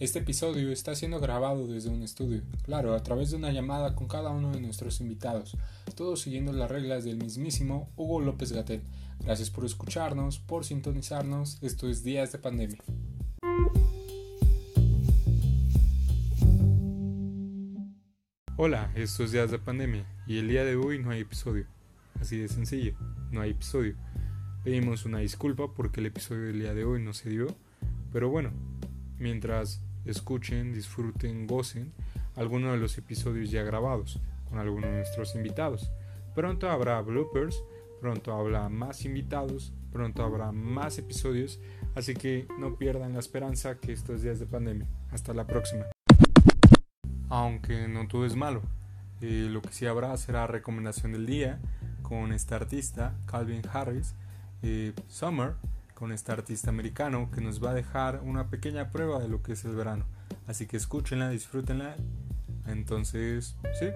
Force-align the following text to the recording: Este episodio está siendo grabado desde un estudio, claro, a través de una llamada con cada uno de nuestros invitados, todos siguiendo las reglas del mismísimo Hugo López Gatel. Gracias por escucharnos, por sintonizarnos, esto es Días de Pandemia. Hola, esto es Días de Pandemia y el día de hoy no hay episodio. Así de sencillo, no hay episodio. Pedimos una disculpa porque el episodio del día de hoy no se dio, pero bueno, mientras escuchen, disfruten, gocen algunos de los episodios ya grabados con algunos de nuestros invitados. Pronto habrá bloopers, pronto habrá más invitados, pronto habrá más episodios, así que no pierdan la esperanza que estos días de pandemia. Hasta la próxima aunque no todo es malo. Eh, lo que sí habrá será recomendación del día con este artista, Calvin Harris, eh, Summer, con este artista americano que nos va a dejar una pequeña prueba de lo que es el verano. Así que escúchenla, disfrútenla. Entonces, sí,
Este 0.00 0.20
episodio 0.20 0.70
está 0.70 0.94
siendo 0.94 1.18
grabado 1.18 1.66
desde 1.66 1.88
un 1.88 2.02
estudio, 2.02 2.42
claro, 2.62 2.94
a 2.94 3.02
través 3.02 3.32
de 3.32 3.36
una 3.36 3.50
llamada 3.50 3.96
con 3.96 4.06
cada 4.06 4.30
uno 4.30 4.52
de 4.52 4.60
nuestros 4.60 5.00
invitados, 5.00 5.56
todos 5.96 6.20
siguiendo 6.20 6.52
las 6.52 6.70
reglas 6.70 7.02
del 7.02 7.16
mismísimo 7.16 7.90
Hugo 7.96 8.20
López 8.20 8.52
Gatel. 8.52 8.80
Gracias 9.18 9.50
por 9.50 9.64
escucharnos, 9.64 10.38
por 10.38 10.64
sintonizarnos, 10.64 11.58
esto 11.62 11.88
es 11.88 12.04
Días 12.04 12.30
de 12.30 12.38
Pandemia. 12.38 12.78
Hola, 18.56 18.92
esto 18.94 19.24
es 19.24 19.32
Días 19.32 19.50
de 19.50 19.58
Pandemia 19.58 20.06
y 20.28 20.38
el 20.38 20.46
día 20.46 20.64
de 20.64 20.76
hoy 20.76 21.02
no 21.02 21.10
hay 21.10 21.22
episodio. 21.22 21.66
Así 22.20 22.36
de 22.36 22.46
sencillo, 22.46 22.94
no 23.32 23.40
hay 23.40 23.50
episodio. 23.50 23.96
Pedimos 24.62 25.06
una 25.06 25.18
disculpa 25.18 25.74
porque 25.74 25.98
el 25.98 26.06
episodio 26.06 26.42
del 26.44 26.60
día 26.60 26.72
de 26.72 26.84
hoy 26.84 27.02
no 27.02 27.14
se 27.14 27.30
dio, 27.30 27.48
pero 28.12 28.30
bueno, 28.30 28.52
mientras 29.18 29.82
escuchen, 30.10 30.72
disfruten, 30.72 31.46
gocen 31.46 31.92
algunos 32.36 32.72
de 32.72 32.78
los 32.78 32.96
episodios 32.98 33.50
ya 33.50 33.62
grabados 33.62 34.20
con 34.48 34.58
algunos 34.58 34.90
de 34.90 34.96
nuestros 34.96 35.34
invitados. 35.34 35.90
Pronto 36.34 36.70
habrá 36.70 37.00
bloopers, 37.00 37.62
pronto 38.00 38.32
habrá 38.32 38.68
más 38.68 39.04
invitados, 39.04 39.72
pronto 39.92 40.22
habrá 40.22 40.52
más 40.52 40.98
episodios, 40.98 41.58
así 41.94 42.14
que 42.14 42.46
no 42.58 42.76
pierdan 42.76 43.14
la 43.14 43.20
esperanza 43.20 43.78
que 43.78 43.92
estos 43.92 44.22
días 44.22 44.38
de 44.38 44.46
pandemia. 44.46 44.86
Hasta 45.10 45.34
la 45.34 45.46
próxima 45.46 45.86
aunque 47.28 47.88
no 47.88 48.06
todo 48.08 48.26
es 48.26 48.36
malo. 48.36 48.62
Eh, 49.20 49.48
lo 49.50 49.62
que 49.62 49.72
sí 49.72 49.86
habrá 49.86 50.16
será 50.16 50.46
recomendación 50.46 51.12
del 51.12 51.26
día 51.26 51.58
con 52.02 52.32
este 52.32 52.54
artista, 52.54 53.14
Calvin 53.26 53.62
Harris, 53.72 54.14
eh, 54.62 54.92
Summer, 55.08 55.54
con 55.98 56.12
este 56.12 56.30
artista 56.30 56.70
americano 56.70 57.28
que 57.32 57.40
nos 57.40 57.62
va 57.62 57.70
a 57.70 57.74
dejar 57.74 58.20
una 58.22 58.50
pequeña 58.50 58.90
prueba 58.90 59.18
de 59.18 59.26
lo 59.26 59.42
que 59.42 59.54
es 59.54 59.64
el 59.64 59.74
verano. 59.74 60.06
Así 60.46 60.68
que 60.68 60.76
escúchenla, 60.76 61.28
disfrútenla. 61.28 61.96
Entonces, 62.66 63.56
sí, 63.80 63.86